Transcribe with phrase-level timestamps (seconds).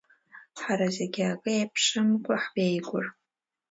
[0.61, 3.05] Ҳара зегьы акы еиԥшымкәа ҳбеигәр…